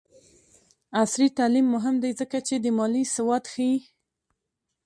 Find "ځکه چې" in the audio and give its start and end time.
2.21-2.55